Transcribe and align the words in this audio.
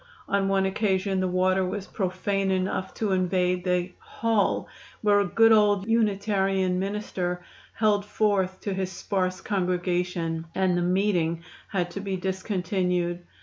On 0.27 0.47
one 0.47 0.65
occasion 0.65 1.19
the 1.19 1.27
water 1.27 1.63
was 1.63 1.85
profane 1.85 2.49
enough 2.49 2.91
to 2.95 3.11
invade 3.11 3.63
the 3.63 3.91
"Hall" 3.99 4.67
where 5.01 5.19
a 5.19 5.25
good 5.27 5.51
old 5.51 5.87
Unitarian 5.87 6.79
minister 6.79 7.45
held 7.75 8.03
forth 8.03 8.59
to 8.61 8.73
his 8.73 8.91
sparse 8.91 9.41
congregation, 9.41 10.47
and 10.55 10.75
the 10.75 10.81
"meeting" 10.81 11.43
had 11.67 11.91
to 11.91 11.99
be 11.99 12.17
discontinued. 12.17 13.21